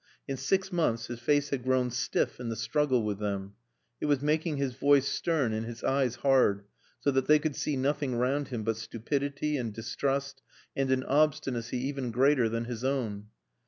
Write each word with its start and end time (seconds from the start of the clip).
In 0.27 0.35
six 0.35 0.71
months 0.71 1.05
his 1.05 1.19
face 1.19 1.49
had 1.49 1.61
grown 1.61 1.91
stiff 1.91 2.39
in 2.39 2.49
the 2.49 2.55
struggle 2.55 3.03
with 3.03 3.19
them. 3.19 3.53
It 3.99 4.07
was 4.07 4.19
making 4.23 4.57
his 4.57 4.73
voice 4.73 5.07
stern 5.07 5.53
and 5.53 5.63
his 5.63 5.83
eyes 5.83 6.15
hard, 6.15 6.63
so 6.99 7.11
that 7.11 7.27
they 7.27 7.37
could 7.37 7.55
see 7.55 7.77
nothing 7.77 8.15
round 8.15 8.47
him 8.47 8.63
but 8.63 8.77
stupidity 8.77 9.57
and 9.57 9.71
distrust 9.71 10.41
and 10.75 10.89
an 10.89 11.03
obstinacy 11.03 11.77
even 11.87 12.09
greater 12.09 12.49
than 12.49 12.65
his 12.65 12.83
own. 12.83 13.27